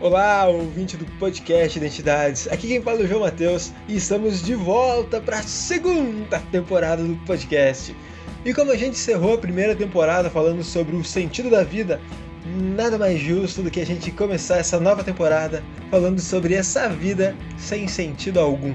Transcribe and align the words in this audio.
Olá, 0.00 0.48
ouvinte 0.48 0.96
do 0.96 1.04
podcast 1.18 1.76
Identidades. 1.76 2.48
Aqui 2.48 2.68
quem 2.68 2.80
fala 2.80 3.00
é 3.00 3.04
o 3.04 3.06
João 3.06 3.20
Matheus 3.20 3.70
e 3.86 3.96
estamos 3.96 4.42
de 4.42 4.54
volta 4.54 5.20
para 5.20 5.40
a 5.40 5.42
segunda 5.42 6.38
temporada 6.50 7.04
do 7.04 7.14
podcast. 7.26 7.94
E 8.42 8.54
como 8.54 8.72
a 8.72 8.76
gente 8.78 8.94
encerrou 8.94 9.34
a 9.34 9.38
primeira 9.38 9.76
temporada 9.76 10.30
falando 10.30 10.64
sobre 10.64 10.96
o 10.96 11.04
sentido 11.04 11.50
da 11.50 11.62
vida, 11.62 12.00
nada 12.74 12.96
mais 12.96 13.20
justo 13.20 13.60
do 13.60 13.70
que 13.70 13.78
a 13.78 13.84
gente 13.84 14.10
começar 14.10 14.56
essa 14.56 14.80
nova 14.80 15.04
temporada 15.04 15.62
falando 15.90 16.18
sobre 16.18 16.54
essa 16.54 16.88
vida 16.88 17.36
sem 17.58 17.86
sentido 17.86 18.40
algum. 18.40 18.74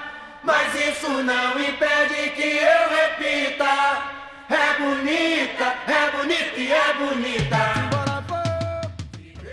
Mas 0.43 0.73
isso 0.73 1.07
não 1.07 1.59
impede 1.59 2.31
que 2.35 2.41
eu 2.41 2.89
repita. 2.89 4.21
É 4.49 4.79
bonita, 4.79 5.75
é 5.87 6.17
bonita 6.17 6.59
e 6.59 6.71
é 6.71 6.93
bonita. 6.93 8.01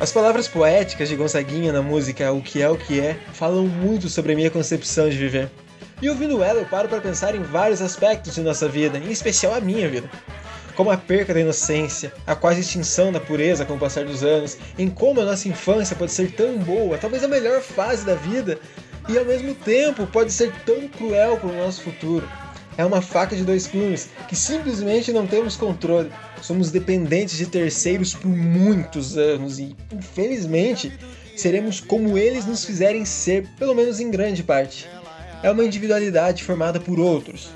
As 0.00 0.10
palavras 0.10 0.48
poéticas 0.48 1.08
de 1.08 1.16
Gonzaguinha 1.16 1.72
na 1.72 1.82
música 1.82 2.32
O 2.32 2.40
Que 2.40 2.62
É 2.62 2.70
O 2.70 2.76
Que 2.76 3.00
É 3.00 3.16
falam 3.34 3.66
muito 3.66 4.08
sobre 4.08 4.32
a 4.32 4.36
minha 4.36 4.50
concepção 4.50 5.10
de 5.10 5.18
viver. 5.18 5.50
E 6.00 6.08
ouvindo 6.08 6.42
ela, 6.42 6.60
eu 6.60 6.66
paro 6.66 6.88
para 6.88 7.00
pensar 7.00 7.34
em 7.34 7.42
vários 7.42 7.82
aspectos 7.82 8.34
de 8.34 8.40
nossa 8.40 8.68
vida, 8.68 8.96
em 8.96 9.10
especial 9.10 9.54
a 9.54 9.60
minha 9.60 9.88
vida. 9.88 10.08
Como 10.74 10.90
a 10.90 10.96
perca 10.96 11.34
da 11.34 11.40
inocência, 11.40 12.12
a 12.24 12.36
quase 12.36 12.60
extinção 12.60 13.10
da 13.12 13.18
pureza 13.18 13.64
com 13.64 13.74
o 13.74 13.78
passar 13.78 14.04
dos 14.04 14.22
anos, 14.22 14.56
em 14.78 14.88
como 14.88 15.20
a 15.20 15.24
nossa 15.24 15.48
infância 15.48 15.96
pode 15.96 16.12
ser 16.12 16.30
tão 16.30 16.56
boa, 16.58 16.96
talvez 16.96 17.24
a 17.24 17.28
melhor 17.28 17.60
fase 17.60 18.06
da 18.06 18.14
vida, 18.14 18.58
e 19.08 19.16
ao 19.16 19.24
mesmo 19.24 19.54
tempo 19.54 20.06
pode 20.06 20.32
ser 20.32 20.52
tão 20.64 20.86
cruel 20.88 21.38
para 21.38 21.48
o 21.48 21.56
nosso 21.56 21.82
futuro. 21.82 22.28
É 22.76 22.84
uma 22.84 23.02
faca 23.02 23.34
de 23.34 23.42
dois 23.42 23.66
gumes 23.66 24.08
que 24.28 24.36
simplesmente 24.36 25.12
não 25.12 25.26
temos 25.26 25.56
controle. 25.56 26.12
Somos 26.40 26.70
dependentes 26.70 27.36
de 27.36 27.46
terceiros 27.46 28.14
por 28.14 28.28
muitos 28.28 29.16
anos 29.16 29.58
e, 29.58 29.74
infelizmente, 29.92 30.92
seremos 31.36 31.80
como 31.80 32.16
eles 32.16 32.46
nos 32.46 32.64
fizerem 32.64 33.04
ser, 33.04 33.48
pelo 33.58 33.74
menos 33.74 33.98
em 33.98 34.10
grande 34.10 34.44
parte. 34.44 34.88
É 35.42 35.50
uma 35.50 35.64
individualidade 35.64 36.44
formada 36.44 36.78
por 36.78 37.00
outros. 37.00 37.50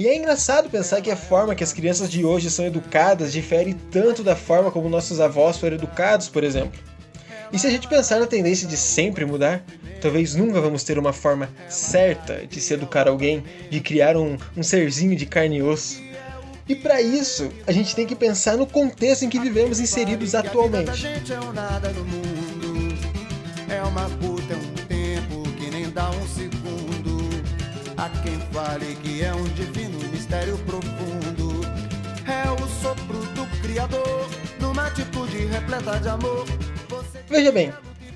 E 0.00 0.08
é 0.08 0.16
engraçado 0.16 0.70
pensar 0.70 1.02
que 1.02 1.10
a 1.10 1.16
forma 1.16 1.54
que 1.54 1.62
as 1.62 1.72
crianças 1.72 2.10
de 2.10 2.24
hoje 2.24 2.50
são 2.50 2.64
educadas 2.64 3.32
difere 3.32 3.74
tanto 3.92 4.24
da 4.24 4.34
forma 4.34 4.70
como 4.70 4.88
nossos 4.88 5.20
avós 5.20 5.58
foram 5.58 5.76
educados, 5.76 6.28
por 6.28 6.42
exemplo. 6.42 6.80
E 7.52 7.58
se 7.58 7.66
a 7.66 7.70
gente 7.70 7.88
pensar 7.88 8.20
na 8.20 8.26
tendência 8.26 8.66
de 8.68 8.76
sempre 8.76 9.24
mudar, 9.24 9.64
Talvez 10.00 10.34
nunca 10.34 10.60
vamos 10.60 10.82
ter 10.82 10.98
uma 10.98 11.12
forma 11.12 11.50
certa 11.68 12.46
de 12.46 12.60
se 12.60 12.72
educar 12.72 13.06
alguém, 13.06 13.44
de 13.68 13.80
criar 13.80 14.16
um, 14.16 14.38
um 14.56 14.62
serzinho 14.62 15.14
de 15.14 15.26
carne 15.26 15.58
e 15.58 15.62
osso. 15.62 16.02
E 16.66 16.74
para 16.74 17.02
isso, 17.02 17.50
a 17.66 17.72
gente 17.72 17.94
tem 17.94 18.06
que 18.06 18.16
pensar 18.16 18.56
no 18.56 18.66
contexto 18.66 19.24
em 19.24 19.28
que 19.28 19.38
vivemos 19.38 19.78
inseridos 19.78 20.34
atualmente. 20.34 21.06
É 23.68 23.82
uma 23.82 24.08
puta, 24.08 24.54
é 24.54 24.56
um 24.56 24.86
tempo 24.86 25.42
que 25.58 25.70
nem 25.70 25.90
dá 25.90 26.10
um 26.10 26.28
segundo. 26.28 27.28
Há 27.96 28.08
quem 28.22 28.40
fale 28.52 28.96
que 29.02 29.22
é 29.22 29.34
um 29.34 29.44
divino 29.44 29.98
mistério 30.08 30.56
profundo. 30.58 31.60
É 32.26 32.50
o 32.50 32.68
sopro 32.80 33.18
do 33.34 33.44
Criador, 33.60 34.30
numa 34.60 34.86
atitude 34.86 35.44
repleta 35.46 35.98
de 35.98 36.08
amor. 36.08 36.46
Veja 37.30 37.52
bem, 37.52 37.72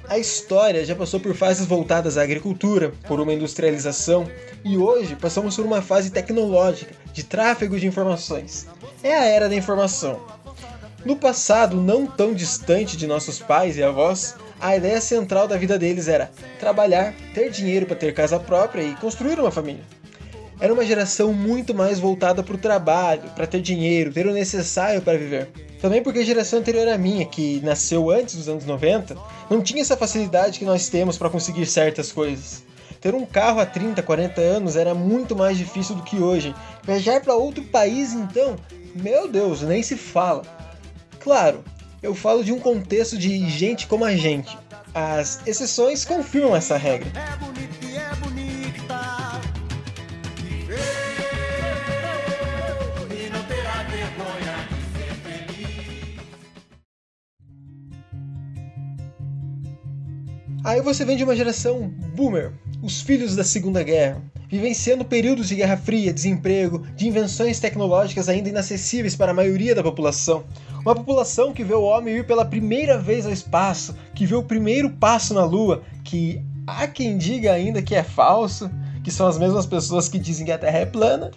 a 0.08 0.18
história 0.18 0.84
já 0.84 0.96
passou 0.96 1.20
por 1.20 1.36
fases 1.36 1.66
voltadas 1.66 2.18
à 2.18 2.22
agricultura, 2.22 2.92
por 3.06 3.20
uma 3.20 3.32
industrialização, 3.32 4.28
e 4.64 4.76
hoje 4.76 5.14
passamos 5.14 5.54
por 5.54 5.64
uma 5.64 5.80
fase 5.80 6.10
tecnológica, 6.10 6.92
de 7.12 7.22
tráfego 7.22 7.78
de 7.78 7.86
informações. 7.86 8.66
É 9.04 9.16
a 9.16 9.24
era 9.24 9.48
da 9.48 9.54
informação. 9.54 10.20
No 11.04 11.14
passado, 11.14 11.80
não 11.80 12.08
tão 12.08 12.34
distante 12.34 12.96
de 12.96 13.06
nossos 13.06 13.38
pais 13.38 13.76
e 13.76 13.84
avós, 13.84 14.34
a 14.60 14.76
ideia 14.76 15.00
central 15.00 15.46
da 15.46 15.56
vida 15.56 15.78
deles 15.78 16.08
era 16.08 16.32
trabalhar, 16.58 17.14
ter 17.32 17.50
dinheiro 17.50 17.86
para 17.86 17.94
ter 17.94 18.12
casa 18.12 18.40
própria 18.40 18.82
e 18.82 18.96
construir 18.96 19.38
uma 19.38 19.52
família. 19.52 19.84
Era 20.58 20.72
uma 20.72 20.84
geração 20.84 21.32
muito 21.32 21.72
mais 21.72 22.00
voltada 22.00 22.42
para 22.42 22.56
o 22.56 22.58
trabalho, 22.58 23.30
para 23.36 23.46
ter 23.46 23.60
dinheiro, 23.60 24.12
ter 24.12 24.26
o 24.26 24.32
necessário 24.32 25.00
para 25.00 25.16
viver. 25.16 25.48
Também 25.84 26.02
porque 26.02 26.20
a 26.20 26.24
geração 26.24 26.60
anterior 26.60 26.88
à 26.88 26.96
minha, 26.96 27.26
que 27.26 27.60
nasceu 27.62 28.10
antes 28.10 28.36
dos 28.36 28.48
anos 28.48 28.64
90, 28.64 29.18
não 29.50 29.60
tinha 29.60 29.82
essa 29.82 29.94
facilidade 29.94 30.58
que 30.58 30.64
nós 30.64 30.88
temos 30.88 31.18
para 31.18 31.28
conseguir 31.28 31.66
certas 31.66 32.10
coisas. 32.10 32.64
Ter 33.02 33.14
um 33.14 33.26
carro 33.26 33.60
há 33.60 33.66
30, 33.66 34.02
40 34.02 34.40
anos 34.40 34.76
era 34.76 34.94
muito 34.94 35.36
mais 35.36 35.58
difícil 35.58 35.94
do 35.94 36.02
que 36.02 36.16
hoje. 36.16 36.54
Viajar 36.84 37.20
para 37.20 37.34
outro 37.34 37.62
país, 37.64 38.14
então, 38.14 38.56
meu 38.94 39.28
Deus, 39.28 39.60
nem 39.60 39.82
se 39.82 39.94
fala. 39.94 40.40
Claro, 41.20 41.62
eu 42.02 42.14
falo 42.14 42.42
de 42.42 42.50
um 42.50 42.58
contexto 42.58 43.18
de 43.18 43.46
gente 43.50 43.86
como 43.86 44.06
a 44.06 44.16
gente. 44.16 44.56
As 44.94 45.46
exceções 45.46 46.02
confirmam 46.02 46.56
essa 46.56 46.78
regra. 46.78 47.12
Aí 60.64 60.80
você 60.80 61.04
vem 61.04 61.14
de 61.14 61.22
uma 61.22 61.36
geração 61.36 61.92
boomer, 62.16 62.50
os 62.82 63.02
filhos 63.02 63.36
da 63.36 63.44
Segunda 63.44 63.82
Guerra, 63.82 64.22
vivenciando 64.48 65.04
períodos 65.04 65.46
de 65.46 65.56
Guerra 65.56 65.76
Fria, 65.76 66.10
desemprego, 66.10 66.86
de 66.96 67.06
invenções 67.06 67.60
tecnológicas 67.60 68.30
ainda 68.30 68.48
inacessíveis 68.48 69.14
para 69.14 69.32
a 69.32 69.34
maioria 69.34 69.74
da 69.74 69.82
população. 69.82 70.42
Uma 70.80 70.94
população 70.94 71.52
que 71.52 71.62
vê 71.62 71.74
o 71.74 71.82
homem 71.82 72.16
ir 72.16 72.26
pela 72.26 72.46
primeira 72.46 72.96
vez 72.96 73.26
ao 73.26 73.32
espaço, 73.32 73.94
que 74.14 74.24
vê 74.24 74.34
o 74.34 74.42
primeiro 74.42 74.88
passo 74.88 75.34
na 75.34 75.44
Lua, 75.44 75.82
que 76.02 76.42
há 76.66 76.86
quem 76.86 77.18
diga 77.18 77.52
ainda 77.52 77.82
que 77.82 77.94
é 77.94 78.02
falso, 78.02 78.70
que 79.02 79.10
são 79.10 79.26
as 79.26 79.36
mesmas 79.36 79.66
pessoas 79.66 80.08
que 80.08 80.18
dizem 80.18 80.46
que 80.46 80.52
a 80.52 80.56
Terra 80.56 80.78
é 80.78 80.86
plana. 80.86 81.30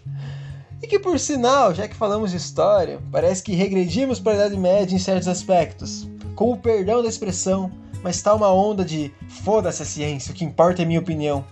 E 0.82 0.88
que, 0.88 1.00
por 1.00 1.20
sinal, 1.20 1.76
já 1.76 1.86
que 1.86 1.96
falamos 1.98 2.32
de 2.32 2.38
história, 2.38 3.00
parece 3.12 3.44
que 3.44 3.54
regredimos 3.54 4.22
para 4.22 4.32
a 4.32 4.36
Idade 4.36 4.58
Média 4.58 4.96
em 4.96 5.00
certos 5.00 5.28
aspectos, 5.28 6.08
como 6.34 6.54
o 6.54 6.58
perdão 6.58 7.04
da 7.04 7.10
expressão, 7.10 7.70
mas 8.04 8.22
tá 8.22 8.34
uma 8.34 8.54
onda 8.54 8.84
de 8.84 9.12
foda-se 9.28 9.82
a 9.82 9.86
ciência, 9.86 10.32
o 10.32 10.36
que 10.36 10.46
importa 10.46 10.82
é 10.82 10.86
minha 10.86 11.00
opinião. 11.00 11.44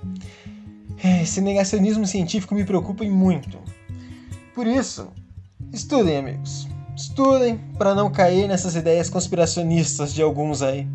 É, 1.03 1.23
esse 1.23 1.41
negacionismo 1.41 2.06
científico 2.06 2.56
me 2.56 2.63
preocupa 2.63 3.03
muito. 3.03 3.59
Por 4.53 4.66
isso, 4.66 5.09
estudem, 5.73 6.17
amigos. 6.17 6.67
Estudem 6.95 7.57
para 7.78 7.94
não 7.94 8.09
cair 8.09 8.47
nessas 8.47 8.75
ideias 8.75 9.09
conspiracionistas 9.09 10.13
de 10.13 10.22
alguns 10.22 10.61
aí. 10.61 10.88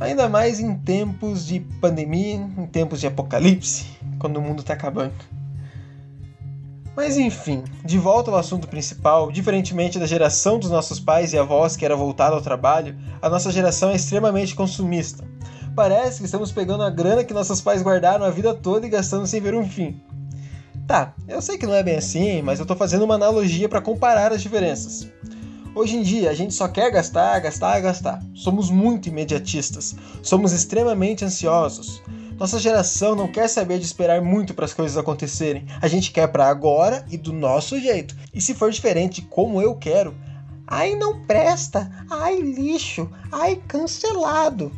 Ainda 0.00 0.28
mais 0.28 0.58
em 0.58 0.74
tempos 0.76 1.46
de 1.46 1.60
pandemia, 1.80 2.34
em 2.34 2.66
tempos 2.66 3.00
de 3.00 3.06
apocalipse, 3.06 3.86
quando 4.18 4.38
o 4.38 4.42
mundo 4.42 4.60
está 4.60 4.74
acabando. 4.74 5.14
Mas 6.96 7.16
enfim, 7.16 7.64
de 7.84 7.98
volta 7.98 8.30
ao 8.30 8.36
assunto 8.36 8.68
principal, 8.68 9.32
diferentemente 9.32 9.98
da 9.98 10.06
geração 10.06 10.58
dos 10.58 10.70
nossos 10.70 11.00
pais 11.00 11.32
e 11.32 11.38
avós 11.38 11.76
que 11.76 11.84
era 11.84 11.96
voltada 11.96 12.36
ao 12.36 12.42
trabalho, 12.42 12.96
a 13.20 13.28
nossa 13.28 13.50
geração 13.50 13.90
é 13.90 13.96
extremamente 13.96 14.54
consumista. 14.54 15.24
Parece 15.74 16.18
que 16.20 16.26
estamos 16.26 16.52
pegando 16.52 16.84
a 16.84 16.90
grana 16.90 17.24
que 17.24 17.34
nossos 17.34 17.60
pais 17.60 17.82
guardaram 17.82 18.24
a 18.24 18.30
vida 18.30 18.54
toda 18.54 18.86
e 18.86 18.90
gastando 18.90 19.26
sem 19.26 19.40
ver 19.40 19.56
um 19.56 19.68
fim. 19.68 20.00
Tá, 20.86 21.14
eu 21.26 21.42
sei 21.42 21.58
que 21.58 21.66
não 21.66 21.74
é 21.74 21.82
bem 21.82 21.96
assim, 21.96 22.42
mas 22.42 22.60
eu 22.60 22.66
tô 22.66 22.76
fazendo 22.76 23.04
uma 23.04 23.14
analogia 23.14 23.68
para 23.68 23.80
comparar 23.80 24.32
as 24.32 24.42
diferenças. 24.42 25.08
Hoje 25.74 25.96
em 25.96 26.02
dia, 26.02 26.30
a 26.30 26.34
gente 26.34 26.54
só 26.54 26.68
quer 26.68 26.92
gastar, 26.92 27.40
gastar, 27.40 27.80
gastar. 27.80 28.22
Somos 28.32 28.70
muito 28.70 29.08
imediatistas. 29.08 29.96
Somos 30.22 30.52
extremamente 30.52 31.24
ansiosos. 31.24 32.00
Nossa 32.38 32.58
geração 32.58 33.14
não 33.14 33.28
quer 33.28 33.48
saber 33.48 33.78
de 33.78 33.84
esperar 33.84 34.20
muito 34.20 34.54
para 34.54 34.64
as 34.64 34.74
coisas 34.74 34.96
acontecerem. 34.96 35.66
A 35.80 35.86
gente 35.86 36.10
quer 36.10 36.26
para 36.26 36.48
agora 36.48 37.04
e 37.08 37.16
do 37.16 37.32
nosso 37.32 37.78
jeito. 37.78 38.16
E 38.32 38.40
se 38.40 38.54
for 38.54 38.70
diferente 38.72 39.22
como 39.22 39.62
eu 39.62 39.76
quero, 39.76 40.14
ai 40.66 40.96
não 40.96 41.24
presta, 41.24 41.90
ai 42.10 42.40
lixo, 42.40 43.08
ai 43.30 43.62
cancelado. 43.68 44.72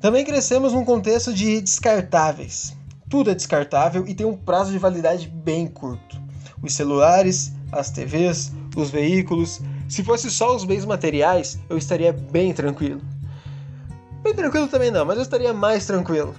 Também 0.00 0.24
crescemos 0.24 0.72
num 0.72 0.84
contexto 0.84 1.34
de 1.34 1.60
descartáveis. 1.60 2.76
Tudo 3.08 3.30
é 3.30 3.34
descartável 3.34 4.06
e 4.06 4.14
tem 4.14 4.26
um 4.26 4.36
prazo 4.36 4.70
de 4.70 4.78
validade 4.78 5.26
bem 5.26 5.66
curto. 5.66 6.20
os 6.62 6.74
celulares, 6.74 7.52
as 7.72 7.90
TVs, 7.90 8.52
os 8.76 8.90
veículos. 8.90 9.60
Se 9.88 10.04
fosse 10.04 10.30
só 10.30 10.54
os 10.54 10.64
bens 10.64 10.84
materiais, 10.84 11.58
eu 11.68 11.76
estaria 11.76 12.12
bem 12.12 12.52
tranquilo. 12.52 13.00
Bem 14.22 14.34
tranquilo 14.34 14.68
também 14.68 14.90
não, 14.90 15.04
mas 15.04 15.16
eu 15.16 15.22
estaria 15.22 15.52
mais 15.52 15.86
tranquilo. 15.86 16.34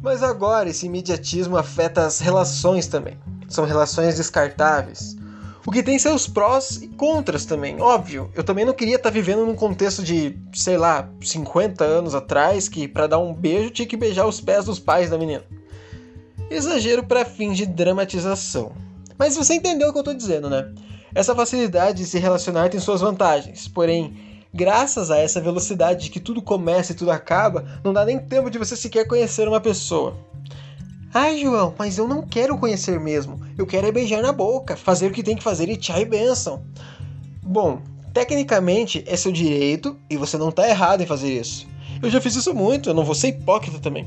Mas 0.00 0.22
agora 0.22 0.70
esse 0.70 0.86
imediatismo 0.86 1.56
afeta 1.56 2.06
as 2.06 2.20
relações 2.20 2.86
também. 2.86 3.18
São 3.48 3.64
relações 3.64 4.16
descartáveis. 4.16 5.16
O 5.66 5.70
que 5.70 5.82
tem 5.82 5.98
seus 5.98 6.26
prós 6.26 6.80
e 6.80 6.88
contras 6.88 7.44
também, 7.44 7.80
óbvio. 7.80 8.30
Eu 8.34 8.42
também 8.42 8.64
não 8.64 8.72
queria 8.72 8.96
estar 8.96 9.10
vivendo 9.10 9.44
num 9.44 9.54
contexto 9.54 10.02
de, 10.02 10.38
sei 10.54 10.78
lá, 10.78 11.10
50 11.20 11.84
anos 11.84 12.14
atrás, 12.14 12.68
que 12.68 12.88
para 12.88 13.06
dar 13.06 13.18
um 13.18 13.34
beijo 13.34 13.70
tinha 13.70 13.86
que 13.86 13.96
beijar 13.96 14.26
os 14.26 14.40
pés 14.40 14.64
dos 14.64 14.78
pais 14.78 15.10
da 15.10 15.18
menina. 15.18 15.42
Exagero 16.50 17.04
para 17.04 17.24
fins 17.24 17.56
de 17.58 17.66
dramatização. 17.66 18.72
Mas 19.18 19.36
você 19.36 19.54
entendeu 19.54 19.90
o 19.90 19.92
que 19.92 19.98
eu 19.98 20.04
tô 20.04 20.14
dizendo, 20.14 20.48
né? 20.48 20.72
Essa 21.14 21.34
facilidade 21.34 21.98
de 21.98 22.06
se 22.06 22.18
relacionar 22.18 22.70
tem 22.70 22.80
suas 22.80 23.00
vantagens, 23.00 23.66
porém, 23.68 24.16
graças 24.52 25.10
a 25.10 25.18
essa 25.18 25.40
velocidade 25.40 26.04
de 26.04 26.10
que 26.10 26.20
tudo 26.20 26.42
começa 26.42 26.92
e 26.92 26.94
tudo 26.94 27.10
acaba, 27.10 27.80
não 27.84 27.92
dá 27.92 28.04
nem 28.04 28.18
tempo 28.18 28.50
de 28.50 28.58
você 28.58 28.76
sequer 28.76 29.06
conhecer 29.06 29.48
uma 29.48 29.60
pessoa. 29.60 30.16
Ai, 31.12 31.38
João, 31.38 31.74
mas 31.78 31.96
eu 31.96 32.06
não 32.06 32.22
quero 32.22 32.58
conhecer 32.58 33.00
mesmo. 33.00 33.40
Eu 33.56 33.66
quero 33.66 33.86
é 33.86 33.92
beijar 33.92 34.20
na 34.20 34.32
boca, 34.32 34.76
fazer 34.76 35.06
o 35.06 35.12
que 35.12 35.22
tem 35.22 35.36
que 35.36 35.42
fazer 35.42 35.68
e 35.68 35.76
tchau 35.76 35.98
e 35.98 36.04
benção. 36.04 36.62
Bom, 37.42 37.80
tecnicamente 38.12 39.02
é 39.06 39.16
seu 39.16 39.32
direito 39.32 39.96
e 40.10 40.16
você 40.16 40.36
não 40.36 40.50
está 40.50 40.68
errado 40.68 41.00
em 41.00 41.06
fazer 41.06 41.32
isso. 41.32 41.66
Eu 42.02 42.10
já 42.10 42.20
fiz 42.20 42.36
isso 42.36 42.54
muito, 42.54 42.90
eu 42.90 42.94
não 42.94 43.04
vou 43.04 43.14
ser 43.14 43.28
hipócrita 43.28 43.78
também. 43.78 44.06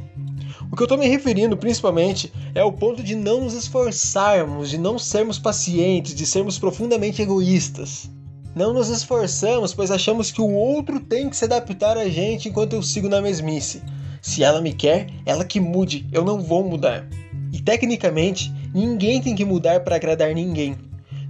O 0.72 0.76
que 0.76 0.84
eu 0.84 0.86
estou 0.86 0.98
me 0.98 1.08
referindo 1.08 1.58
principalmente 1.58 2.32
é 2.54 2.64
o 2.64 2.72
ponto 2.72 3.04
de 3.04 3.16
não 3.16 3.42
nos 3.42 3.54
esforçarmos, 3.54 4.70
de 4.70 4.78
não 4.78 4.98
sermos 4.98 5.40
pacientes, 5.40 6.14
de 6.14 6.26
sermos 6.26 6.58
profundamente 6.58 7.22
egoístas. 7.22 8.10
Não 8.54 8.74
nos 8.74 8.90
esforçamos, 8.90 9.74
pois 9.74 9.92
achamos 9.92 10.30
que 10.32 10.42
o 10.42 10.52
outro 10.52 11.00
tem 11.00 11.30
que 11.30 11.38
se 11.38 11.46
adaptar 11.46 11.98
a 11.98 12.10
gente 12.10 12.50
enquanto 12.50 12.74
eu 12.74 12.84
sigo 12.84 13.08
na 13.08 13.22
mesmice. 13.22 13.82
Se 14.22 14.44
ela 14.44 14.62
me 14.62 14.74
quer, 14.74 15.08
ela 15.26 15.46
que 15.46 15.60
mude, 15.60 16.06
eu 16.12 16.24
não 16.24 16.42
vou 16.42 16.64
mudar. 16.64 17.08
E 17.52 17.62
tecnicamente, 17.62 18.54
ninguém 18.74 19.22
tem 19.22 19.36
que 19.36 19.46
mudar 19.46 19.80
para 19.82 19.96
agradar 19.96 20.34
ninguém. 20.34 20.78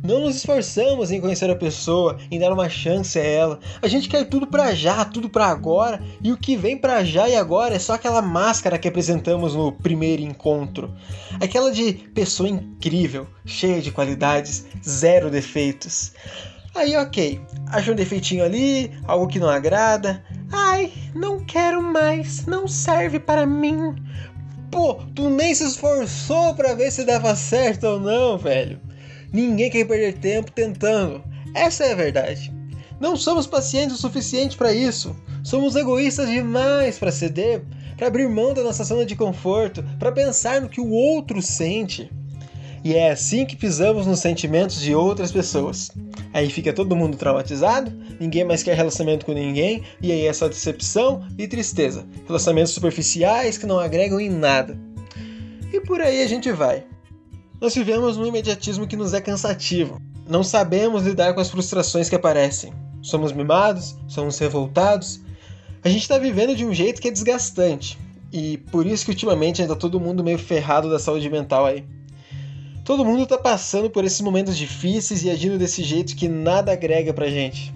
Não 0.04 0.22
nos 0.22 0.36
esforçamos 0.36 1.12
em 1.12 1.22
conhecer 1.22 1.48
a 1.52 1.56
pessoa, 1.56 2.18
em 2.32 2.40
dar 2.40 2.52
uma 2.52 2.68
chance 2.68 3.20
a 3.20 3.24
ela. 3.24 3.60
A 3.84 3.88
gente 3.88 4.10
quer 4.10 4.26
tudo 4.26 4.48
para 4.48 4.74
já, 4.74 5.06
tudo 5.06 5.30
para 5.30 5.46
agora, 5.46 6.02
e 6.24 6.32
o 6.32 6.38
que 6.38 6.58
vem 6.58 6.76
para 6.76 7.04
já 7.04 7.30
e 7.30 7.36
agora 7.36 7.76
é 7.76 7.80
só 7.80 7.94
aquela 7.94 8.22
máscara 8.22 8.80
que 8.80 8.88
apresentamos 8.88 9.54
no 9.54 9.72
primeiro 9.72 10.24
encontro. 10.24 10.92
Aquela 11.40 11.72
de 11.72 11.94
pessoa 11.94 12.50
incrível, 12.50 13.28
cheia 13.46 13.80
de 13.80 13.92
qualidades, 13.92 14.66
zero 14.84 15.30
defeitos. 15.30 16.14
Aí, 16.74 16.96
ok, 16.96 17.42
acha 17.68 17.92
um 17.92 17.96
defeitinho 17.96 18.46
ali, 18.46 18.92
algo 19.06 19.28
que 19.28 19.40
não 19.40 19.50
agrada. 19.50 20.24
Ai, 20.52 20.92
não 21.14 21.44
quero 21.44 21.82
mais, 21.82 22.46
não 22.46 22.68
serve 22.68 23.20
para 23.20 23.46
mim. 23.46 23.96
Pô, 24.72 24.96
tu 25.14 25.30
nem 25.30 25.54
se 25.54 25.66
esforçou 25.66 26.56
para 26.56 26.74
ver 26.74 26.92
se 26.92 27.04
dava 27.04 27.36
certo 27.36 27.86
ou 27.86 28.00
não, 28.00 28.38
velho. 28.38 28.80
Ninguém 29.34 29.70
quer 29.70 29.86
perder 29.86 30.18
tempo 30.20 30.52
tentando. 30.52 31.22
Essa 31.54 31.84
é 31.84 31.92
a 31.92 31.96
verdade. 31.96 32.54
Não 33.02 33.18
somos 33.18 33.46
pacientes 33.46 33.98
o 33.98 34.02
suficiente 34.02 34.56
para 34.56 34.74
isso. 34.74 35.14
Somos 35.44 35.76
egoístas 35.76 36.30
demais 36.30 36.98
para 36.98 37.12
ceder, 37.12 37.64
para 37.98 38.08
abrir 38.08 38.30
mão 38.30 38.54
da 38.54 38.64
nossa 38.64 38.84
zona 38.86 39.06
de 39.06 39.16
conforto, 39.16 39.84
para 40.00 40.12
pensar 40.12 40.62
no 40.62 40.70
que 40.70 40.80
o 40.80 40.92
outro 40.92 41.42
sente. 41.42 42.10
E 42.84 42.96
é 42.96 43.12
assim 43.12 43.46
que 43.46 43.56
pisamos 43.56 44.08
nos 44.08 44.20
sentimentos 44.20 44.82
de 44.82 44.96
outras 44.96 45.32
pessoas. 45.32 45.92
Aí 46.34 46.50
fica 46.50 46.74
todo 46.74 46.96
mundo 46.96 47.16
traumatizado, 47.16 47.92
ninguém 48.20 48.44
mais 48.44 48.64
quer 48.64 48.76
relacionamento 48.76 49.26
com 49.26 49.34
ninguém, 49.34 49.84
e 50.02 50.12
aí 50.12 50.26
é 50.26 50.34
só 50.34 50.48
decepção 50.48 51.24
e 51.38 51.48
tristeza. 51.48 52.06
Relacionamentos 52.26 52.74
superficiais 52.74 53.58
que 53.58 53.68
não 53.68 53.80
agregam 53.80 54.20
em 54.20 54.30
nada. 54.30 54.78
E 55.72 55.80
por 55.80 56.02
aí 56.02 56.24
a 56.24 56.28
gente 56.28 56.52
vai. 56.52 56.84
Nós 57.62 57.76
vivemos 57.76 58.18
num 58.18 58.26
imediatismo 58.26 58.88
que 58.88 58.96
nos 58.96 59.14
é 59.14 59.22
cansativo. 59.22 60.02
Não 60.28 60.44
sabemos 60.44 61.04
lidar 61.04 61.36
com 61.36 61.40
as 61.40 61.50
frustrações 61.50 62.10
que 62.10 62.16
aparecem. 62.16 62.74
Somos 63.02 63.32
mimados, 63.32 63.96
somos 64.08 64.40
revoltados. 64.40 65.22
A 65.84 65.90
gente 65.90 66.02
está 66.02 66.18
vivendo 66.18 66.56
de 66.56 66.66
um 66.66 66.74
jeito 66.74 67.00
que 67.00 67.08
é 67.08 67.12
desgastante. 67.12 68.00
E 68.34 68.58
por 68.58 68.88
isso 68.88 69.06
que 69.06 69.12
ultimamente 69.12 69.62
ainda 69.62 69.76
todo 69.76 70.00
mundo 70.00 70.24
meio 70.24 70.40
ferrado 70.40 70.90
da 70.90 70.98
saúde 70.98 71.30
mental 71.30 71.66
aí. 71.66 71.86
Todo 72.84 73.06
mundo 73.06 73.24
está 73.24 73.38
passando 73.38 73.90
por 73.90 74.04
esses 74.04 74.22
momentos 74.22 74.58
difíceis 74.58 75.24
e 75.24 75.30
agindo 75.30 75.58
desse 75.58 75.84
jeito 75.84 76.16
que 76.16 76.28
nada 76.28 76.72
agrega 76.72 77.14
pra 77.14 77.30
gente. 77.30 77.74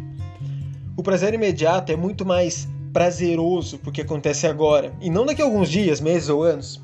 O 0.98 1.04
prazer 1.04 1.34
imediato 1.34 1.92
é 1.92 1.96
muito 1.96 2.26
mais 2.26 2.68
prazeroso 2.92 3.78
porque 3.80 4.02
acontece 4.02 4.48
agora, 4.48 4.94
e 5.00 5.10
não 5.10 5.26
daqui 5.26 5.42
a 5.42 5.46
alguns 5.46 5.70
dias, 5.70 6.02
meses 6.02 6.30
ou 6.30 6.44
anos. 6.44 6.82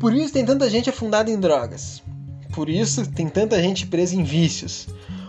Por 0.00 0.14
isso 0.14 0.32
tem 0.32 0.44
tanta 0.44 0.70
gente 0.70 0.88
afundada 0.88 1.30
em 1.30 1.38
drogas. 1.38 2.02
Por 2.54 2.68
isso, 2.68 3.08
tem 3.10 3.28
tanta 3.28 3.60
gente 3.62 3.86
presa 3.86 4.16
em 4.16 4.24
vícios. 4.24 4.88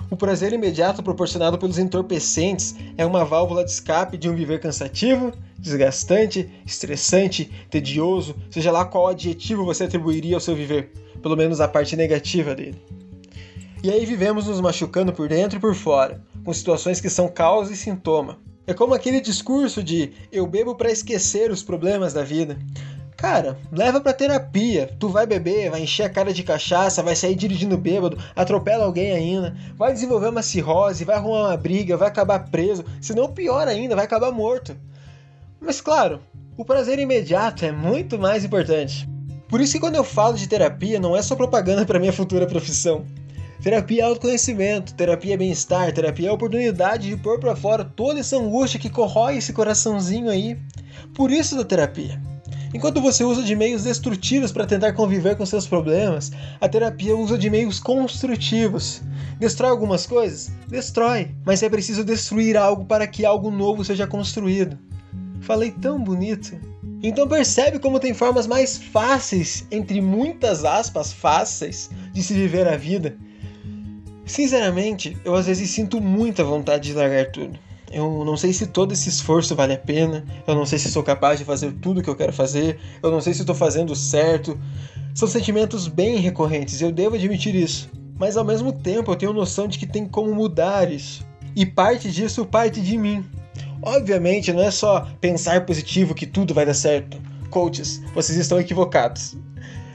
O 0.10 0.16
prazer 0.16 0.54
imediato 0.54 1.04
proporcionado 1.04 1.58
pelos 1.58 1.78
entorpecentes 1.78 2.76
é 2.98 3.06
uma 3.06 3.26
válvula 3.26 3.64
de 3.64 3.72
escape 3.72 4.18
de 4.18 4.30
um 4.30 4.36
viver 4.36 4.60
cansativo, 4.60 5.34
desgastante, 5.58 6.50
estressante, 6.66 7.52
tedioso, 7.70 8.36
seja 8.50 8.72
lá 8.72 8.86
qual 8.86 9.08
adjetivo 9.08 9.66
você 9.66 9.84
atribuiria 9.84 10.36
ao 10.36 10.42
seu 10.42 10.56
viver, 10.56 10.92
pelo 11.22 11.38
menos 11.38 11.62
a 11.62 11.68
parte 11.68 11.96
negativa 11.96 12.56
dele. 12.56 12.82
E 13.82 13.90
aí 13.90 14.06
vivemos 14.06 14.48
nos 14.48 14.60
machucando 14.60 15.14
por 15.14 15.30
dentro 15.30 15.58
e 15.58 15.62
por 15.62 15.74
fora, 15.74 16.22
com 16.44 16.54
situações 16.54 17.00
que 17.00 17.10
são 17.10 17.30
causa 17.30 17.72
e 17.72 17.78
sintoma. 17.78 18.38
É 18.68 18.74
como 18.74 18.94
aquele 18.94 19.20
discurso 19.20 19.82
de 19.82 20.12
eu 20.32 20.46
bebo 20.46 20.76
para 20.76 20.92
esquecer 20.92 21.50
os 21.50 21.64
problemas 21.64 22.14
da 22.14 22.24
vida. 22.24 22.58
Cara, 23.18 23.58
leva 23.72 24.00
pra 24.00 24.14
terapia. 24.14 24.96
Tu 25.00 25.10
vai 25.10 25.26
beber, 25.26 25.72
vai 25.72 25.82
encher 25.82 26.04
a 26.04 26.10
cara 26.10 26.32
de 26.32 26.44
cachaça, 26.44 27.02
vai 27.02 27.16
sair 27.16 27.36
dirigindo 27.36 27.78
bêbado, 27.78 28.18
atropela 28.36 28.86
alguém 28.86 29.12
ainda, 29.12 29.58
vai 29.76 29.92
desenvolver 29.92 30.28
uma 30.28 30.44
cirrose, 30.44 31.04
vai 31.04 31.16
arrumar 31.16 31.48
uma 31.48 31.58
briga, 31.58 31.98
vai 31.98 32.08
acabar 32.08 32.52
preso, 32.52 32.86
se 33.02 33.16
não 33.16 33.34
pior 33.34 33.68
ainda, 33.68 33.96
vai 33.96 34.06
acabar 34.06 34.32
morto. 34.32 34.78
Mas 35.60 35.82
claro, 35.82 36.22
o 36.56 36.64
prazer 36.64 37.00
imediato 37.00 37.66
é 37.66 37.72
muito 37.72 38.20
mais 38.20 38.46
importante. 38.46 39.09
Por 39.50 39.60
isso 39.60 39.74
que 39.74 39.80
quando 39.80 39.96
eu 39.96 40.04
falo 40.04 40.36
de 40.36 40.48
terapia, 40.48 41.00
não 41.00 41.18
é 41.18 41.22
só 41.24 41.36
propaganda 41.36 41.84
para 41.84 42.00
minha 42.00 42.14
futura 42.14 42.46
profissão. 42.46 43.06
Terapia 43.62 44.04
é 44.04 44.06
autoconhecimento, 44.06 44.94
terapia 44.94 45.34
é 45.34 45.38
bem-estar, 45.38 45.92
terapia 45.92 46.28
é 46.28 46.30
a 46.30 46.34
oportunidade 46.34 47.10
de 47.10 47.18
pôr 47.18 47.40
para 47.40 47.56
fora 47.56 47.84
toda 47.84 48.20
essa 48.20 48.38
angústia 48.38 48.80
que 48.80 48.90
corrói 48.90 49.38
esse 49.38 49.52
coraçãozinho 49.52 50.30
aí. 50.30 50.58
Por 51.16 51.32
isso 51.32 51.58
da 51.58 51.66
terapia. 51.66 52.22
Enquanto 52.74 53.02
você 53.02 53.24
usa 53.24 53.42
de 53.42 53.56
meios 53.56 53.84
destrutivos 53.84 54.52
para 54.52 54.68
tentar 54.68 54.94
conviver 54.94 55.36
com 55.36 55.46
seus 55.46 55.68
problemas, 55.68 56.32
a 56.62 56.70
terapia 56.70 57.18
usa 57.18 57.38
de 57.38 57.50
meios 57.50 57.80
construtivos. 57.80 59.02
Destrói 59.40 59.72
algumas 59.72 60.06
coisas? 60.06 60.52
Destrói, 60.68 61.32
mas 61.44 61.64
é 61.64 61.70
preciso 61.70 62.04
destruir 62.04 62.56
algo 62.56 62.86
para 62.86 63.08
que 63.08 63.26
algo 63.26 63.50
novo 63.50 63.84
seja 63.84 64.06
construído. 64.06 64.78
Falei 65.42 65.72
tão 65.72 66.02
bonito. 66.02 66.56
Então 67.02 67.28
percebe 67.28 67.80
como 67.80 68.00
tem 68.00 68.14
formas 68.14 68.46
mais 68.46 68.78
fáceis, 68.78 69.66
entre 69.72 70.02
muitas 70.02 70.66
aspas 70.66 71.14
fáceis, 71.14 71.90
de 72.12 72.22
se 72.22 72.34
viver 72.34 72.68
a 72.68 72.76
vida. 72.76 73.16
Sinceramente, 74.26 75.18
eu 75.24 75.34
às 75.34 75.48
vezes 75.48 75.70
sinto 75.70 76.02
muita 76.02 76.44
vontade 76.44 76.90
de 76.90 76.94
largar 76.94 77.32
tudo. 77.32 77.58
Eu 77.92 78.24
não 78.24 78.38
sei 78.38 78.54
se 78.54 78.68
todo 78.68 78.92
esse 78.92 79.10
esforço 79.10 79.56
vale 79.56 79.74
a 79.74 79.78
pena. 79.78 80.24
Eu 80.46 80.54
não 80.54 80.66
sei 80.66 80.78
se 80.78 80.92
sou 80.92 81.02
capaz 81.02 81.40
de 81.40 81.46
fazer 81.46 81.72
tudo 81.82 82.00
o 82.00 82.04
que 82.04 82.10
eu 82.10 82.16
quero 82.16 82.32
fazer. 82.32 82.80
Eu 83.02 83.10
não 83.10 83.20
sei 83.20 83.34
se 83.34 83.42
estou 83.42 83.56
fazendo 83.56 83.96
certo. 83.96 84.60
São 85.16 85.28
sentimentos 85.28 85.88
bem 85.88 86.18
recorrentes, 86.18 86.82
eu 86.82 86.92
devo 86.92 87.16
admitir 87.16 87.56
isso. 87.56 87.90
Mas 88.18 88.38
ao 88.38 88.46
mesmo 88.46 88.72
tempo 88.72 89.12
eu 89.12 89.16
tenho 89.16 89.34
noção 89.34 89.68
de 89.68 89.80
que 89.80 89.88
tem 89.88 90.08
como 90.08 90.34
mudar 90.36 90.92
isso. 90.92 91.26
E 91.56 91.66
parte 91.66 92.12
disso 92.12 92.46
parte 92.46 92.82
de 92.82 92.98
mim. 92.98 93.26
Obviamente 93.82 94.52
não 94.52 94.62
é 94.62 94.72
só 94.72 95.08
pensar 95.22 95.66
positivo 95.66 96.16
que 96.16 96.26
tudo 96.26 96.54
vai 96.54 96.66
dar 96.66 96.74
certo. 96.74 97.22
Coaches, 97.50 98.02
vocês 98.14 98.38
estão 98.38 98.60
equivocados. 98.60 99.36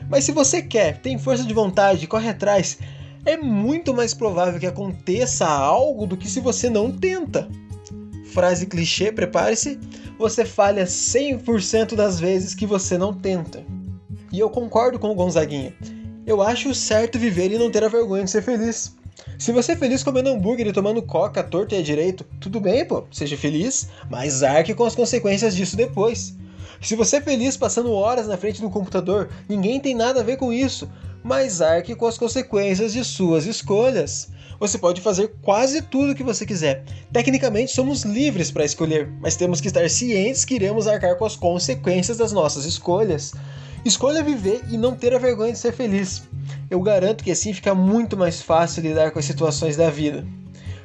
Mas 0.08 0.24
se 0.24 0.32
você 0.32 0.62
quer, 0.62 0.98
tem 0.98 1.18
força 1.18 1.44
de 1.44 1.54
vontade, 1.54 2.06
corre 2.06 2.28
atrás, 2.28 2.78
é 3.24 3.36
muito 3.36 3.94
mais 3.94 4.12
provável 4.12 4.60
que 4.60 4.66
aconteça 4.66 5.46
algo 5.46 6.06
do 6.06 6.16
que 6.16 6.28
se 6.28 6.40
você 6.40 6.68
não 6.68 6.90
tenta 6.90 7.48
frase 8.34 8.66
clichê, 8.66 9.12
prepare-se, 9.12 9.78
você 10.18 10.44
falha 10.44 10.84
100% 10.84 11.94
das 11.94 12.18
vezes 12.18 12.52
que 12.52 12.66
você 12.66 12.98
não 12.98 13.14
tenta. 13.14 13.64
E 14.32 14.40
eu 14.40 14.50
concordo 14.50 14.98
com 14.98 15.10
o 15.10 15.14
Gonzaguinha. 15.14 15.72
Eu 16.26 16.42
acho 16.42 16.74
certo 16.74 17.18
viver 17.18 17.52
e 17.52 17.58
não 17.58 17.70
ter 17.70 17.84
a 17.84 17.88
vergonha 17.88 18.24
de 18.24 18.30
ser 18.30 18.42
feliz. 18.42 18.96
Se 19.38 19.52
você 19.52 19.72
é 19.72 19.76
feliz 19.76 20.02
comendo 20.02 20.30
hambúrguer 20.30 20.66
e 20.66 20.72
tomando 20.72 21.02
coca 21.02 21.42
torto 21.42 21.74
e 21.74 21.78
a 21.78 21.82
direito, 21.82 22.24
tudo 22.40 22.60
bem, 22.60 22.84
pô, 22.84 23.04
seja 23.10 23.36
feliz, 23.36 23.88
mas 24.08 24.42
arque 24.42 24.74
com 24.74 24.84
as 24.84 24.94
consequências 24.94 25.54
disso 25.54 25.76
depois. 25.76 26.34
Se 26.80 26.94
você 26.94 27.16
é 27.16 27.20
feliz 27.20 27.56
passando 27.56 27.92
horas 27.92 28.26
na 28.26 28.36
frente 28.36 28.60
do 28.60 28.70
computador, 28.70 29.30
ninguém 29.48 29.80
tem 29.80 29.94
nada 29.94 30.20
a 30.20 30.24
ver 30.24 30.36
com 30.36 30.52
isso. 30.52 30.88
mas 31.24 31.62
arque 31.62 31.94
com 31.94 32.06
as 32.06 32.18
consequências 32.18 32.92
de 32.92 33.02
suas 33.02 33.46
escolhas. 33.46 34.28
Você 34.60 34.76
pode 34.76 35.00
fazer 35.00 35.32
quase 35.40 35.80
tudo 35.80 36.12
o 36.12 36.14
que 36.14 36.22
você 36.22 36.44
quiser. 36.44 36.84
Tecnicamente, 37.10 37.72
somos 37.72 38.02
livres 38.02 38.50
para 38.50 38.64
escolher, 38.64 39.10
mas 39.20 39.34
temos 39.34 39.58
que 39.60 39.68
estar 39.68 39.88
cientes 39.88 40.44
que 40.44 40.54
iremos 40.54 40.86
arcar 40.86 41.16
com 41.16 41.24
as 41.24 41.34
consequências 41.34 42.18
das 42.18 42.30
nossas 42.30 42.66
escolhas. 42.66 43.32
Escolha 43.86 44.22
viver 44.22 44.60
e 44.70 44.76
não 44.76 44.94
ter 44.94 45.14
a 45.14 45.18
vergonha 45.18 45.52
de 45.52 45.58
ser 45.58 45.72
feliz. 45.72 46.22
Eu 46.70 46.80
garanto 46.80 47.22
que 47.22 47.30
assim 47.30 47.52
fica 47.52 47.74
muito 47.74 48.16
mais 48.16 48.40
fácil 48.40 48.82
lidar 48.82 49.10
com 49.10 49.18
as 49.18 49.24
situações 49.24 49.76
da 49.76 49.90
vida. 49.90 50.26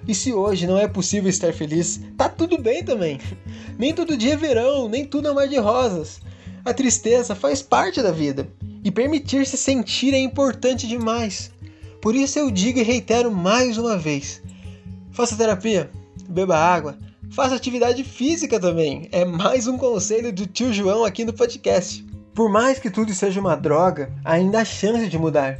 E 0.08 0.14
se 0.16 0.34
hoje 0.34 0.66
não 0.66 0.78
é 0.78 0.88
possível 0.88 1.30
estar 1.30 1.54
feliz, 1.54 2.02
tá 2.18 2.28
tudo 2.28 2.58
bem 2.58 2.84
também. 2.84 3.20
Nem 3.78 3.94
todo 3.94 4.18
dia 4.18 4.34
é 4.34 4.38
verão, 4.38 4.90
nem 4.90 5.06
tudo 5.06 5.28
é 5.28 5.34
mar 5.34 5.48
de 5.48 5.58
rosas. 5.58 6.20
A 6.66 6.74
tristeza 6.74 7.36
faz 7.36 7.62
parte 7.62 8.02
da 8.02 8.12
vida 8.12 8.48
e 8.84 8.92
permitir-se 8.92 9.58
sentir 9.58 10.14
é 10.14 10.20
importante 10.20 10.88
demais. 10.88 11.52
Por 12.02 12.16
isso 12.16 12.40
eu 12.40 12.50
digo 12.50 12.80
e 12.80 12.84
reitero 12.84 13.32
mais 13.32 13.78
uma 13.78 13.98
vez: 13.98 14.42
faça 15.12 15.36
terapia, 15.36 15.90
beba 16.28 16.58
água, 16.58 16.98
faça 17.32 17.56
atividade 17.56 18.04
física 18.04 18.60
também. 18.60 19.08
É 19.12 19.26
mais 19.26 19.68
um 19.68 19.78
conselho 19.78 20.32
do 20.34 20.48
tio 20.48 20.74
João 20.74 21.04
aqui 21.04 21.24
no 21.24 21.34
podcast. 21.34 22.06
Por 22.34 22.50
mais 22.50 22.80
que 22.80 22.90
tudo 22.90 23.14
seja 23.14 23.40
uma 23.40 23.56
droga, 23.56 24.14
ainda 24.24 24.62
há 24.62 24.66
chance 24.66 25.08
de 25.08 25.18
mudar. 25.18 25.60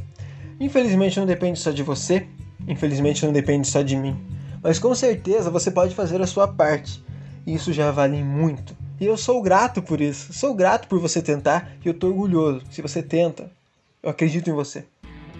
Infelizmente 0.60 1.18
não 1.18 1.26
depende 1.26 1.58
só 1.58 1.70
de 1.70 1.82
você, 1.82 2.26
infelizmente 2.68 3.24
não 3.24 3.32
depende 3.32 3.66
só 3.66 3.80
de 3.80 3.96
mim. 3.96 4.14
Mas 4.62 4.78
com 4.78 4.94
certeza 4.94 5.50
você 5.50 5.70
pode 5.70 5.94
fazer 5.94 6.20
a 6.20 6.26
sua 6.26 6.46
parte. 6.46 7.02
E 7.46 7.54
isso 7.54 7.72
já 7.72 7.90
vale 7.90 8.22
muito. 8.22 8.76
E 9.00 9.06
eu 9.06 9.16
sou 9.16 9.40
grato 9.40 9.80
por 9.80 9.98
isso. 9.98 10.34
Sou 10.34 10.54
grato 10.54 10.86
por 10.86 11.00
você 11.00 11.22
tentar 11.22 11.72
e 11.82 11.88
eu 11.88 11.94
tô 11.94 12.08
orgulhoso. 12.08 12.62
Se 12.70 12.82
você 12.82 13.02
tenta, 13.02 13.50
eu 14.02 14.10
acredito 14.10 14.50
em 14.50 14.52
você. 14.52 14.84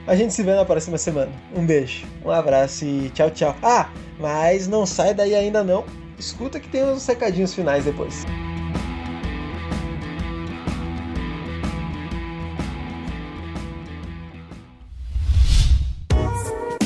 A 0.07 0.17
gente 0.17 0.33
se 0.33 0.43
vê 0.43 0.55
na 0.55 0.65
próxima 0.65 0.97
semana. 0.97 1.31
Um 1.55 1.67
beijo, 1.67 2.07
um 2.25 2.31
abraço 2.31 2.87
e 2.87 3.11
tchau, 3.11 3.31
tchau. 3.31 3.55
Ah, 3.63 3.91
mas 4.19 4.67
não 4.67 4.87
sai 4.87 5.13
daí 5.13 5.35
ainda 5.35 5.63
não. 5.63 5.85
Escuta 6.19 6.59
que 6.59 6.69
tem 6.69 6.83
uns 6.85 7.07
recadinhos 7.07 7.55
finais 7.55 7.85
depois. 7.85 8.25